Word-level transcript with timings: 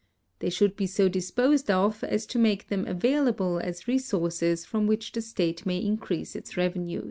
They 0.39 0.49
should 0.49 0.75
be 0.75 0.87
so 0.87 1.07
disposed 1.09 1.69
of 1.69 2.03
as 2.03 2.25
to 2.25 2.39
make 2.39 2.69
them 2.69 2.87
avail 2.87 3.27
able 3.29 3.59
as 3.59 3.87
resources 3.87 4.65
from 4.65 4.87
which 4.87 5.11
the 5.11 5.21
state 5.21 5.63
may 5.63 5.77
increase 5.77 6.35
its 6.35 6.57
revenue. 6.57 6.99